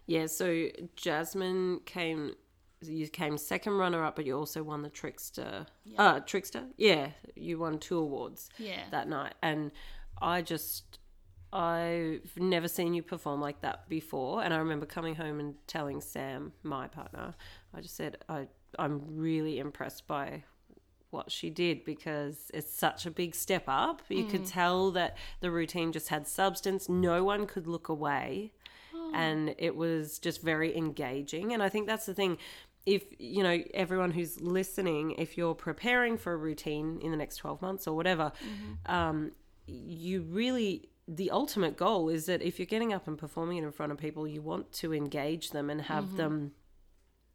Yeah, 0.07 0.27
so 0.27 0.69
Jasmine 0.97 1.81
came 1.85 2.35
you 2.83 3.09
came 3.09 3.37
second 3.37 3.75
runner 3.75 4.05
up, 4.05 4.17
but 4.17 4.27
you 4.27 4.37
also 4.37 4.63
won 4.63 4.83
the 4.83 4.89
Trickster. 4.89 5.67
Uh 5.97 6.21
Trickster? 6.21 6.65
Yeah. 6.77 7.11
You 7.35 7.59
won 7.59 7.79
two 7.79 7.99
awards 7.99 8.49
yeah 8.59 8.83
that 8.91 9.09
night. 9.09 9.35
And 9.43 9.73
I 10.21 10.43
just 10.43 10.99
I've 11.53 12.37
never 12.37 12.69
seen 12.69 12.93
you 12.95 13.03
perform 13.03 13.41
like 13.41 13.63
that 13.63 13.89
before. 13.89 14.43
And 14.43 14.53
I 14.53 14.59
remember 14.59 14.85
coming 14.87 15.15
home 15.15 15.41
and 15.41 15.55
telling 15.67 16.01
Sam, 16.01 16.53
my 16.63 16.89
partner, 16.89 17.35
I 17.75 17.81
just 17.81 17.97
said 17.97 18.19
I 18.29 18.49
I'm 18.79 19.01
really 19.17 19.59
impressed 19.59 20.07
by 20.07 20.45
what 21.11 21.33
she 21.33 21.49
did 21.49 21.85
because 21.85 22.51
it's 22.53 22.71
such 22.73 23.07
a 23.07 23.11
big 23.11 23.35
step 23.35 23.65
up. 23.67 24.03
You 24.11 24.25
could 24.25 24.45
tell 24.45 24.91
that 24.91 25.17
the 25.41 25.51
routine 25.51 25.91
just 25.91 26.09
had 26.11 26.29
substance. 26.29 26.87
No 26.89 27.25
one 27.25 27.47
could 27.47 27.67
look 27.67 27.89
away. 27.89 28.53
And 29.15 29.55
it 29.57 29.75
was 29.75 30.19
just 30.19 30.43
very 30.43 30.77
engaging. 30.77 31.55
And 31.55 31.63
I 31.63 31.71
think 31.71 31.87
that's 31.87 32.05
the 32.05 32.13
thing. 32.13 32.37
If, 32.97 33.03
you 33.19 33.43
know, 33.43 33.63
everyone 33.75 34.11
who's 34.13 34.41
listening, 34.41 35.13
if 35.19 35.37
you're 35.37 35.55
preparing 35.55 36.17
for 36.17 36.33
a 36.33 36.37
routine 36.37 36.99
in 37.03 37.11
the 37.11 37.17
next 37.19 37.37
12 37.37 37.61
months 37.61 37.87
or 37.87 37.95
whatever, 37.95 38.33
um, 38.87 39.33
you 39.67 40.23
really, 40.23 40.89
the 41.07 41.31
ultimate 41.31 41.77
goal 41.77 42.09
is 42.09 42.27
that 42.27 42.41
if 42.43 42.59
you're 42.59 42.67
getting 42.67 42.93
up 42.95 43.07
and 43.07 43.19
performing 43.19 43.59
it 43.59 43.65
in 43.65 43.73
front 43.73 43.93
of 43.93 43.99
people, 43.99 44.27
you 44.27 44.41
want 44.41 44.73
to 44.73 44.95
engage 44.95 45.51
them 45.51 45.69
and 45.71 45.83
have 45.83 46.17
them 46.17 46.53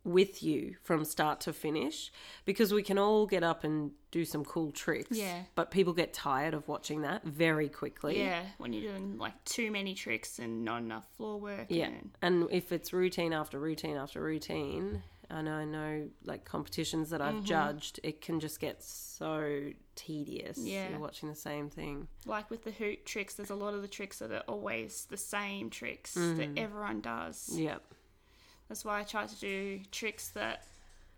with 0.06 0.44
you 0.44 0.76
from 0.84 1.06
start 1.06 1.40
to 1.40 1.54
finish 1.54 2.12
because 2.44 2.74
we 2.74 2.84
can 2.84 2.98
all 2.98 3.26
get 3.26 3.42
up 3.42 3.64
and 3.64 3.92
do 4.12 4.26
some 4.26 4.44
cool 4.44 4.70
tricks. 4.72 5.16
Yeah. 5.18 5.44
But 5.56 5.72
people 5.72 5.94
get 5.94 6.14
tired 6.14 6.54
of 6.54 6.68
watching 6.68 7.04
that 7.04 7.24
very 7.24 7.70
quickly. 7.70 8.18
yeah 8.20 8.42
when 8.58 8.74
you're 8.74 8.92
doing 8.92 9.18
like 9.18 9.42
too 9.46 9.72
many 9.72 9.94
tricks 9.94 10.40
and 10.40 10.66
not 10.66 10.82
enough 10.82 11.06
floor 11.16 11.40
work 11.40 11.68
Yeah. 11.70 11.86
and 11.86 12.10
And 12.22 12.48
if 12.52 12.72
it's 12.74 12.92
routine 12.92 13.32
after 13.32 13.58
routine 13.60 13.96
after 13.96 14.20
routine, 14.22 15.04
and 15.30 15.48
I 15.50 15.66
know 15.66 16.10
like 16.26 16.46
competitions 16.46 17.10
that 17.12 17.22
Mm-hmm. 17.22 17.38
I've 17.38 17.44
judged, 17.44 18.00
it 18.04 18.22
can 18.22 18.40
just 18.40 18.60
get 18.60 18.84
so 18.84 19.70
tedious. 19.96 20.58
Yeah. 20.58 20.90
You're 20.90 21.00
watching 21.00 21.30
the 21.30 21.36
same 21.36 21.70
thing. 21.70 22.08
like 22.26 22.50
with 22.50 22.64
the 22.64 22.72
hoop 22.72 23.06
tricks, 23.06 23.34
there's 23.36 23.50
a 23.50 23.56
lot 23.56 23.74
of 23.74 23.82
the 23.82 23.88
tricks 23.88 24.20
that 24.20 24.32
are 24.32 24.44
always 24.48 25.06
the 25.10 25.18
same 25.18 25.70
tricks 25.70 26.16
Mm. 26.16 26.38
that 26.38 26.62
everyone 26.62 27.02
does. 27.02 27.50
Yep. 27.54 27.84
That's 28.70 28.84
why 28.86 29.00
I 29.00 29.04
try 29.04 29.26
to 29.28 29.36
do 29.40 29.80
tricks 29.92 30.30
that 30.30 30.66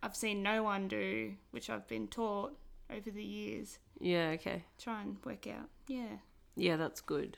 I've 0.03 0.15
seen 0.15 0.43
no 0.43 0.61
one 0.63 0.87
do, 0.87 1.33
which 1.51 1.69
I've 1.69 1.87
been 1.87 2.07
taught 2.07 2.53
over 2.95 3.09
the 3.09 3.23
years. 3.23 3.79
Yeah, 3.99 4.29
okay. 4.35 4.63
Try 4.77 5.01
and 5.01 5.17
work 5.25 5.47
out. 5.47 5.69
Yeah. 5.87 6.17
Yeah, 6.55 6.75
that's 6.77 7.01
good. 7.01 7.37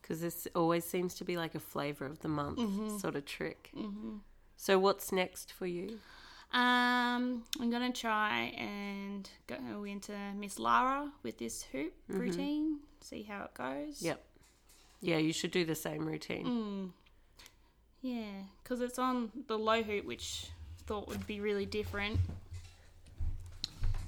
Because 0.00 0.20
this 0.20 0.48
always 0.54 0.84
seems 0.84 1.14
to 1.16 1.24
be 1.24 1.36
like 1.36 1.54
a 1.54 1.60
flavour 1.60 2.06
of 2.06 2.18
the 2.20 2.28
month 2.28 2.58
Mm-hmm. 2.58 2.98
sort 2.98 3.14
of 3.14 3.24
trick. 3.24 3.70
So, 4.62 4.78
what's 4.78 5.10
next 5.10 5.52
for 5.52 5.66
you? 5.66 5.98
Um, 6.52 7.42
I'm 7.60 7.68
gonna 7.68 7.92
try 7.92 8.54
and 8.56 9.28
go 9.48 9.82
into 9.82 10.12
Miss 10.36 10.56
Lyra 10.56 11.10
with 11.24 11.38
this 11.38 11.64
hoop 11.72 11.92
routine. 12.06 12.78
See 13.00 13.24
how 13.24 13.42
it 13.42 13.54
goes. 13.54 13.96
Mm-hmm. 13.96 14.06
Yep. 14.06 14.24
Yeah, 15.00 15.16
you 15.16 15.32
should 15.32 15.50
do 15.50 15.64
the 15.64 15.74
same 15.74 16.06
routine. 16.06 16.46
Mm. 16.46 16.90
Yeah, 18.02 18.42
because 18.62 18.80
it's 18.82 19.00
on 19.00 19.32
the 19.48 19.58
low 19.58 19.82
hoop, 19.82 20.04
which 20.04 20.46
I 20.78 20.82
thought 20.86 21.08
would 21.08 21.26
be 21.26 21.40
really 21.40 21.66
different. 21.66 22.20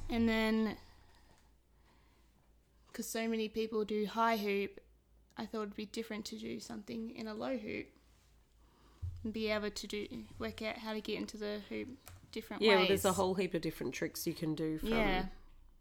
And 0.09 0.29
then, 0.29 0.77
because 2.93 3.09
so 3.09 3.27
many 3.27 3.49
people 3.49 3.85
do 3.85 4.07
high 4.07 4.37
hoop, 4.37 4.79
I 5.37 5.47
thought 5.47 5.63
it'd 5.63 5.75
be 5.75 5.87
different 5.87 6.25
to 6.27 6.37
do 6.37 6.61
something 6.61 7.11
in 7.17 7.27
a 7.27 7.35
low 7.35 7.57
hoop 7.57 7.89
be 9.33 9.49
able 9.51 9.71
to 9.71 9.87
do 9.87 10.07
work 10.39 10.63
out 10.63 10.79
how 10.79 10.93
to 10.93 11.01
get 11.01 11.19
into 11.19 11.37
the 11.37 11.61
hoop 11.69 11.89
different 12.33 12.63
Yeah, 12.63 12.71
ways. 12.71 12.79
well, 12.79 12.87
there's 12.89 13.05
a 13.05 13.13
whole 13.13 13.35
heap 13.35 13.55
of 13.55 13.63
different 13.63 13.95
tricks 13.95 14.27
you 14.27 14.35
can 14.35 14.55
do 14.55 14.79
from 14.79 14.89
yeah. 14.91 15.25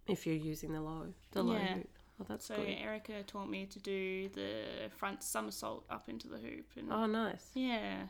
if 0.07 0.25
you're 0.27 0.35
using 0.35 0.71
the 0.73 0.81
low, 0.81 1.13
the 1.31 1.43
low 1.43 1.57
Yeah. 1.57 1.75
hoop. 1.75 1.89
Oh, 2.21 2.25
that's 2.29 2.45
So 2.45 2.55
good. 2.55 2.67
Erica 2.69 3.23
taught 3.23 3.49
me 3.49 3.65
to 3.65 3.79
do 3.79 4.29
the 4.29 4.89
front 4.95 5.23
somersault 5.23 5.83
up 5.89 6.07
into 6.09 6.27
the 6.27 6.37
hoop, 6.37 6.65
and 6.77 6.91
Oh, 6.93 7.07
nice. 7.07 7.49
yeah, 7.55 8.03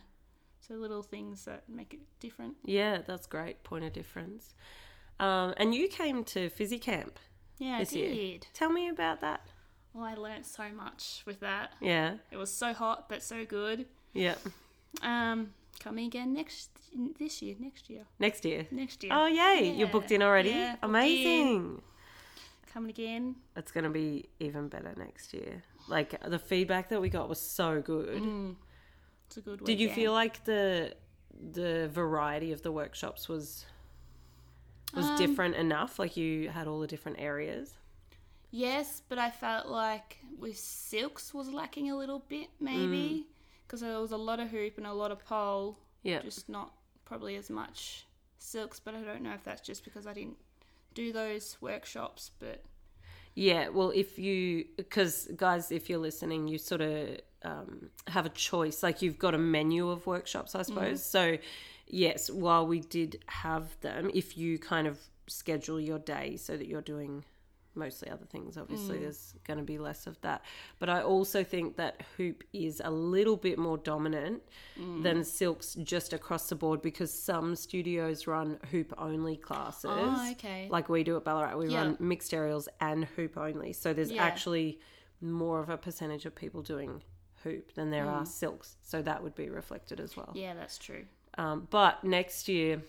so 0.60 0.74
little 0.74 1.02
things 1.04 1.46
that 1.46 1.70
make 1.70 1.94
it 1.94 2.02
different. 2.20 2.58
Yeah, 2.66 3.00
that's 3.08 3.28
great. 3.28 3.64
Point 3.64 3.86
of 3.86 3.94
difference. 3.94 4.54
Um, 5.22 5.54
and 5.58 5.74
you 5.74 5.88
came 5.88 6.24
to 6.26 6.50
Fizzy 6.50 6.80
Camp 6.80 7.18
Yeah, 7.60 7.78
I 7.78 7.94
year. 7.94 8.10
did. 8.14 8.48
Tell 8.54 8.70
me 8.70 8.90
about 8.90 9.22
that. 9.22 9.42
Well, 9.94 10.04
I 10.04 10.16
learnt 10.16 10.46
so 10.46 10.70
much 10.70 11.22
with 11.26 11.40
that. 11.40 11.72
Yeah, 11.80 12.18
It 12.32 12.38
was 12.38 12.52
so 12.52 12.74
hot, 12.74 13.08
but 13.08 13.24
so 13.24 13.46
good. 13.46 13.86
yeah. 14.12 14.36
Um, 15.02 15.54
coming 15.80 16.06
again 16.08 16.34
next 16.34 16.70
this 17.20 17.42
year, 17.42 17.56
next 17.60 17.90
year, 17.90 18.04
Next 18.20 18.46
year. 18.46 18.68
next 18.72 19.04
year. 19.04 19.12
Oh, 19.14 19.26
yay! 19.26 19.74
You're 19.76 19.88
booked 19.88 20.12
in 20.12 20.22
already. 20.22 20.50
Yeah, 20.52 20.76
Amazing. 20.84 21.82
coming 22.72 22.90
again. 22.92 23.36
It's 23.56 23.72
to 23.84 23.90
be 23.90 24.30
even 24.40 24.68
better 24.68 24.94
next 24.98 25.34
year. 25.34 25.64
Like 25.88 26.20
the 26.24 26.40
feedback 26.40 26.90
that 26.90 27.02
we 27.02 27.10
got 27.10 27.28
was 27.30 27.42
so 27.42 27.82
good. 27.82 28.56
It's 29.28 29.38
a 29.38 29.42
good. 29.42 29.64
Did 29.66 29.80
you 29.80 29.90
feel 29.90 30.12
like 30.14 30.44
the 30.46 30.94
the 31.52 31.90
variety 31.92 32.52
of 32.52 32.62
the 32.62 32.72
workshops 32.72 33.28
was 33.28 33.66
was 34.94 35.06
Um, 35.08 35.18
different 35.18 35.56
enough? 35.56 35.98
Like 36.00 36.16
you 36.16 36.50
had 36.50 36.68
all 36.68 36.80
the 36.80 36.88
different 36.88 37.20
areas. 37.20 37.74
Yes, 38.52 39.02
but 39.10 39.18
I 39.18 39.32
felt 39.32 39.66
like 39.68 40.20
with 40.38 40.58
silks 40.58 41.34
was 41.34 41.50
lacking 41.50 41.90
a 41.90 41.98
little 41.98 42.20
bit, 42.30 42.50
maybe, 42.60 43.26
because 43.74 43.82
there 43.82 44.00
was 44.00 44.12
a 44.12 44.18
lot 44.18 44.40
of 44.40 44.50
hoop 44.50 44.78
and 44.78 44.86
a 44.86 44.94
lot 44.94 45.10
of 45.12 45.26
pole, 45.26 45.80
Yeah. 46.04 46.22
just 46.22 46.48
not 46.48 46.74
probably 47.06 47.36
as 47.38 47.50
much 47.50 48.06
silks. 48.38 48.80
But 48.80 48.94
I 48.94 49.02
don't 49.02 49.24
know 49.24 49.34
if 49.34 49.44
that's 49.44 49.62
just 49.62 49.84
because 49.84 50.06
I 50.06 50.14
didn't 50.14 50.38
do 50.94 51.12
those 51.12 51.58
workshops. 51.60 52.30
But 52.38 52.62
Yeah, 53.34 53.70
well, 53.70 53.90
if 53.90 54.20
you, 54.20 54.66
because 54.78 55.28
guys, 55.36 55.72
if 55.72 55.90
you're 55.90 55.98
listening, 55.98 56.48
you 56.48 56.60
sort 56.60 56.82
of 56.82 57.18
um, 57.42 57.90
have 58.06 58.28
a 58.28 58.30
choice. 58.30 58.84
Like 58.84 59.02
you've 59.02 59.18
got 59.18 59.34
a 59.34 59.40
menu 59.40 59.90
of 59.90 60.06
workshops, 60.06 60.54
I 60.54 60.62
suppose. 60.62 61.04
So, 61.04 61.40
yes, 61.88 62.30
while 62.30 62.68
we 62.68 62.80
did 62.80 63.24
have 63.26 63.76
them, 63.82 64.12
if 64.14 64.38
you 64.38 64.60
kind 64.60 64.86
of 64.86 65.00
schedule 65.26 65.80
your 65.80 65.98
day 65.98 66.36
so 66.38 66.56
that 66.58 66.68
you're 66.68 66.82
doing 66.82 67.26
mostly 67.76 68.10
other 68.10 68.26
things, 68.26 68.58
obviously 68.58 69.00
there's 69.00 69.34
going 69.48 69.58
to 69.58 69.64
be 69.64 69.78
less 69.78 70.06
of 70.08 70.20
that. 70.22 70.44
But 70.80 70.90
I 70.90 71.02
also 71.02 71.44
think 71.44 71.76
that 71.78 72.02
hoop 72.18 72.44
is 72.54 72.82
a 72.84 72.92
little 72.92 73.36
bit 73.38 73.58
more 73.58 73.78
dominant 73.78 74.42
than 75.02 75.24
silks 75.24 75.76
just 75.76 76.14
across 76.14 76.50
the 76.50 76.56
board 76.56 76.82
because 76.82 77.12
some 77.14 77.56
studios 77.56 78.28
run 78.28 78.60
hoop 78.72 78.94
only 78.98 79.38
classes 79.38 79.86
Oh, 79.92 80.30
okay. 80.34 80.68
like 80.70 80.90
we 80.90 81.04
do 81.04 81.18
at 81.18 81.24
Ballarat. 81.24 81.58
We 81.58 81.70
Yeah. 81.70 81.78
run 81.84 81.98
mixed 82.00 82.34
aerials 82.34 82.68
and 82.80 83.06
hoop 83.06 83.38
only. 83.38 83.74
So 83.74 83.94
there's 83.94 84.12
Yeah. 84.12 84.24
actually 84.24 84.80
more 85.22 85.60
of 85.62 85.70
a 85.70 85.78
percentage 85.78 86.26
of 86.26 86.36
people 86.36 86.62
doing 86.62 87.02
hoop 87.44 87.74
than 87.74 87.90
there 87.90 88.10
are 88.10 88.26
silks. 88.26 88.78
So 88.82 89.02
that 89.02 89.22
would 89.24 89.36
be 89.36 89.50
reflected 89.50 90.00
as 90.00 90.16
well. 90.16 90.32
Mm. 90.34 90.42
yeah, 90.42 90.54
that's 90.54 90.78
true. 90.78 91.06
Um, 91.38 91.68
but 91.72 92.04
next 92.04 92.48
year, 92.48 92.82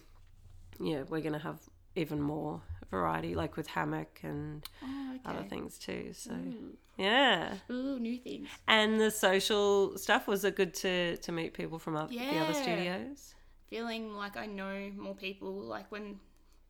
yeah, 0.81 1.03
we're 1.09 1.21
going 1.21 1.33
to 1.33 1.39
have 1.39 1.59
even 1.97 2.21
more 2.21 2.61
variety, 2.95 3.35
like 3.35 3.57
with 3.57 3.67
hammock 3.77 4.21
and 4.23 4.65
Oh, 4.83 5.13
okay. 5.17 5.21
other 5.39 5.45
things 5.49 5.79
too. 5.79 6.13
So 6.13 6.33
Ooh. 6.33 6.77
yeah, 6.97 7.55
Ooh, 7.71 7.99
new 7.99 8.19
things. 8.19 8.49
and 8.69 9.01
the 9.01 9.11
social 9.11 9.99
stuff 9.99 10.27
was 10.27 10.45
it 10.45 10.55
good 10.57 10.73
to 10.85 11.17
to 11.17 11.33
meet 11.33 11.55
people 11.55 11.79
from 11.79 11.95
oth- 11.97 12.11
the 12.11 12.39
other 12.45 12.55
studios? 12.55 13.35
Feeling 13.69 14.15
like 14.15 14.37
I 14.37 14.47
know 14.47 14.91
more 14.97 15.15
people. 15.15 15.53
Like 15.77 15.91
when 15.91 16.21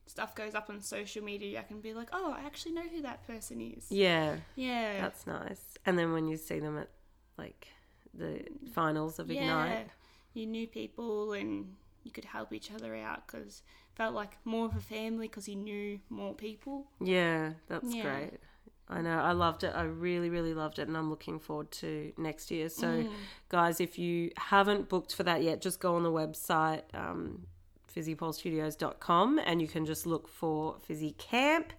stuff 0.06 0.34
goes 0.34 0.54
up 0.54 0.68
on 0.70 0.80
social 0.80 1.22
media, 1.24 1.58
I 1.60 1.62
can 1.62 1.80
be 1.80 1.92
like, 1.94 2.08
oh, 2.12 2.32
I 2.38 2.40
actually 2.46 2.72
know 2.78 2.88
who 2.94 3.00
that 3.02 3.26
person 3.26 3.60
is. 3.60 3.90
Yeah, 3.90 4.36
Yeah. 4.56 5.00
that's 5.02 5.26
nice. 5.26 5.64
And 5.86 5.98
then 5.98 6.12
when 6.12 6.28
you 6.28 6.36
see 6.36 6.60
them 6.60 6.76
at 6.78 6.90
like 7.36 7.68
the 8.12 8.44
finals 8.74 9.18
of 9.18 9.30
yeah. 9.30 9.40
Ignite. 9.42 9.88
You 10.34 10.46
knew 10.46 10.66
people 10.66 11.32
and 11.32 11.74
you 12.04 12.10
could 12.12 12.24
help 12.26 12.52
each 12.52 12.70
other 12.72 12.94
out 12.94 13.26
because 13.26 13.62
felt 13.94 14.14
like 14.14 14.36
more 14.44 14.66
of 14.66 14.76
a 14.76 14.80
family 14.80 15.26
because 15.28 15.46
he 15.46 15.54
knew 15.54 15.98
more 16.10 16.34
people. 16.34 16.86
Yeah, 17.00 17.52
that's 17.68 17.94
Yeah. 17.94 18.02
great. 18.02 18.40
I 18.88 19.00
know. 19.00 19.18
I 19.18 19.32
loved 19.32 19.64
it. 19.64 19.72
I 19.74 19.82
really, 19.84 20.28
really 20.28 20.52
loved 20.52 20.78
it. 20.78 20.88
And 20.88 20.96
I'm 20.96 21.08
looking 21.08 21.38
forward 21.38 21.70
to 21.72 22.12
next 22.18 22.50
year. 22.50 22.68
So, 22.68 22.86
Mm. 23.04 23.12
guys, 23.48 23.80
if 23.80 23.98
you 23.98 24.30
haven't 24.36 24.88
booked 24.90 25.14
for 25.14 25.22
that 25.22 25.42
yet, 25.42 25.62
just 25.62 25.80
go 25.80 25.94
on 25.94 26.02
the 26.02 26.10
website, 26.12 26.82
um, 26.92 27.46
fizzypolstudios.com, 27.94 29.38
and 29.44 29.60
you 29.62 29.68
can 29.68 29.86
just 29.86 30.06
look 30.06 30.28
for 30.28 30.78
Fizzy 30.82 31.12
Camp. 31.12 31.72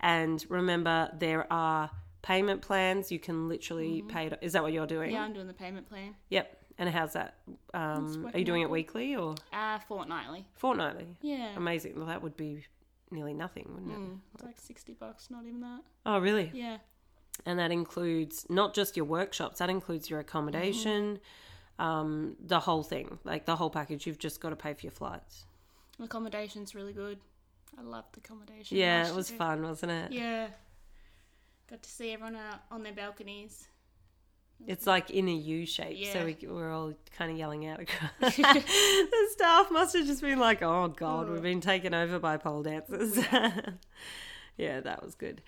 And 0.00 0.44
remember, 0.48 1.10
there 1.18 1.50
are 1.52 1.90
payment 2.22 2.62
plans. 2.62 3.10
You 3.10 3.18
can 3.18 3.48
literally 3.48 4.02
pay. 4.02 4.26
It. 4.26 4.38
Is 4.42 4.52
that 4.52 4.62
what 4.62 4.72
you're 4.72 4.86
doing? 4.86 5.10
Yeah, 5.12 5.22
I'm 5.22 5.32
doing 5.32 5.46
the 5.48 5.54
payment 5.54 5.88
plan. 5.88 6.14
Yep. 6.28 6.61
And 6.82 6.90
how's 6.90 7.12
that? 7.12 7.36
Um, 7.74 8.28
are 8.34 8.38
you 8.40 8.44
doing 8.44 8.62
it 8.62 8.68
weekly 8.70 9.14
or 9.14 9.36
Uh, 9.52 9.78
fortnightly. 9.86 10.48
fortnightly? 10.54 11.06
Yeah. 11.20 11.54
Amazing. 11.56 11.94
Well, 11.96 12.06
that 12.06 12.20
would 12.22 12.36
be 12.36 12.64
nearly 13.12 13.34
nothing, 13.34 13.68
wouldn't 13.72 13.92
it? 13.92 13.98
Mm, 13.98 14.18
it's 14.34 14.42
like 14.42 14.58
60 14.58 14.94
bucks, 14.94 15.30
not 15.30 15.44
even 15.46 15.60
that. 15.60 15.82
Oh, 16.04 16.18
really? 16.18 16.50
Yeah. 16.52 16.78
and 17.46 17.58
that 17.60 17.70
includes 17.70 18.44
not 18.50 18.74
just 18.74 18.96
your 18.96 19.06
workshops 19.06 19.58
that 19.60 19.70
includes 19.70 20.10
your 20.10 20.18
accommodation 20.20 21.18
um, 21.78 22.36
the 22.38 22.60
whole 22.60 22.82
thing 22.82 23.18
like 23.24 23.46
the 23.46 23.56
whole 23.56 23.70
package 23.70 24.06
you've 24.06 24.18
just 24.18 24.38
got 24.40 24.50
to 24.50 24.56
pay 24.56 24.74
for 24.74 24.82
your 24.82 24.92
flights 24.92 25.46
The 25.98 26.04
accommodation's 26.04 26.74
really 26.74 26.92
good. 26.92 27.18
I 27.78 27.82
loved 27.82 28.12
the 28.14 28.20
accommodation. 28.20 28.76
yeah 28.76 29.08
it 29.08 29.14
was 29.14 29.30
fun 29.30 29.62
wasn't 29.62 29.92
it 29.92 30.12
Yeah. 30.12 30.48
Got 31.70 31.82
to 31.84 31.88
see 31.90 32.12
everyone 32.12 32.36
out 32.36 32.60
on 32.70 32.82
their 32.82 32.92
balconies. 32.92 33.66
It's 34.66 34.86
like 34.86 35.10
in 35.10 35.28
a 35.28 35.32
u 35.32 35.66
shape 35.66 35.96
so 36.12 36.18
Yeah. 36.20 36.24
we, 36.24 36.36
we're 36.48 36.72
all 36.72 36.94
kind 37.16 37.30
of 37.30 37.36
yelling 37.36 37.66
out 37.66 37.80
the 38.20 39.28
staff 39.30 39.70
must 39.70 39.96
have 39.96 40.06
just 40.06 40.22
been 40.22 40.38
like 40.38 40.62
oh 40.62 40.88
god 40.88 41.28
we've 41.28 41.42
been 41.42 41.60
taken 41.60 41.94
over 41.94 42.18
by 42.18 42.36
pole 42.36 42.62
dancers 42.62 43.16
yeah 44.56 44.80
that 44.80 45.02
was 45.02 45.14
good 45.14 45.42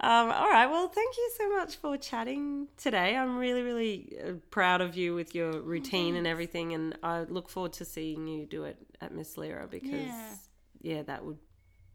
um, 0.00 0.32
all 0.32 0.50
right. 0.50 0.66
Well, 0.66 0.88
thank 0.88 1.16
you 1.16 1.30
so 1.38 1.48
much 1.50 1.76
for 1.76 1.96
chatting 1.96 2.66
today. 2.76 3.16
I'm 3.16 3.36
really, 3.38 3.62
really 3.62 4.18
uh, 4.20 4.32
proud 4.50 4.80
of 4.80 4.96
you 4.96 5.14
with 5.14 5.32
your 5.32 5.60
routine 5.60 6.16
and 6.16 6.26
everything, 6.26 6.72
and 6.74 6.98
I 7.04 7.20
look 7.20 7.48
forward 7.48 7.74
to 7.74 7.84
seeing 7.84 8.26
you 8.26 8.44
do 8.44 8.64
it 8.64 8.78
at 9.00 9.14
Miss 9.14 9.36
Lyra 9.36 9.68
because, 9.70 9.92
yeah, 9.92 10.34
Yeah. 10.80 11.02
that 11.02 11.24
would 11.24 11.38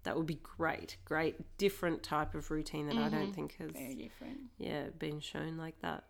that 0.04 0.16
would 0.16 0.28
be 0.28 0.40
great. 0.42 0.96
Great, 1.04 1.58
different 1.58 2.02
type 2.02 2.34
of 2.34 2.50
routine 2.50 2.88
that 2.88 2.96
I 2.96 3.10
don't 3.10 3.34
think 3.36 3.58
has 3.60 3.72
Very 3.72 3.96
different. 3.96 4.38
yeah, 4.58 4.84
been 4.98 5.20
shown 5.20 5.58
like 5.58 5.78
that. 5.82 6.06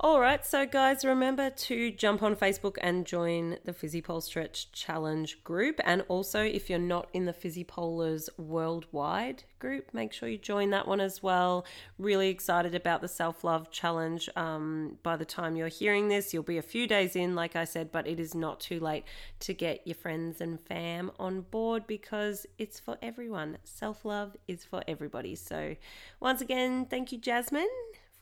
All 0.00 0.20
right, 0.20 0.44
so 0.44 0.64
guys, 0.66 1.04
remember 1.04 1.50
to 1.50 1.90
jump 1.90 2.22
on 2.22 2.34
Facebook 2.34 2.76
and 2.80 3.04
join 3.04 3.58
the 3.64 3.74
Fizzy 3.74 4.00
Pole 4.00 4.22
Stretch 4.22 4.72
Challenge 4.72 5.44
group. 5.44 5.80
And 5.84 6.02
also, 6.08 6.42
if 6.42 6.70
you're 6.70 6.78
not 6.78 7.08
in 7.12 7.26
the 7.26 7.32
Fizzy 7.34 7.62
Polars 7.62 8.30
Worldwide 8.38 9.44
group, 9.58 9.92
make 9.92 10.14
sure 10.14 10.30
you 10.30 10.38
join 10.38 10.70
that 10.70 10.88
one 10.88 11.00
as 11.00 11.22
well. 11.22 11.66
Really 11.98 12.30
excited 12.30 12.74
about 12.74 13.02
the 13.02 13.06
Self 13.06 13.44
Love 13.44 13.70
Challenge. 13.70 14.30
Um, 14.34 14.96
by 15.02 15.16
the 15.16 15.26
time 15.26 15.56
you're 15.56 15.68
hearing 15.68 16.08
this, 16.08 16.32
you'll 16.32 16.42
be 16.42 16.58
a 16.58 16.62
few 16.62 16.86
days 16.86 17.14
in, 17.14 17.34
like 17.34 17.54
I 17.54 17.64
said, 17.64 17.92
but 17.92 18.06
it 18.08 18.18
is 18.18 18.34
not 18.34 18.60
too 18.60 18.80
late 18.80 19.04
to 19.40 19.52
get 19.52 19.86
your 19.86 19.94
friends 19.94 20.40
and 20.40 20.58
fam 20.58 21.12
on 21.18 21.42
board 21.42 21.86
because 21.86 22.46
it's 22.58 22.80
for 22.80 22.96
everyone. 23.02 23.58
Self 23.62 24.06
love 24.06 24.36
is 24.48 24.64
for 24.64 24.82
everybody. 24.88 25.34
So, 25.34 25.76
once 26.18 26.40
again, 26.40 26.86
thank 26.86 27.12
you, 27.12 27.18
Jasmine 27.18 27.68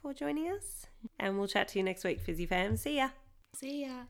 for 0.03 0.15
joining 0.15 0.49
us. 0.49 0.87
And 1.19 1.39
we'll 1.39 1.49
chat 1.49 1.69
to 1.69 1.79
you 1.79 1.85
next 1.85 2.05
week, 2.05 2.21
Fizzy 2.21 2.47
fam. 2.47 2.77
See 2.77 2.97
ya. 2.97 3.09
See 3.55 3.83
ya. 3.85 4.05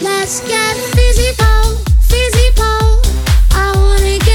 Let's 0.00 0.40
get 0.46 0.76
fizzy 0.94 1.32
pole, 1.38 1.76
fizzy 2.02 2.50
pole. 2.54 3.00
I 3.52 3.72
wanna 3.76 4.25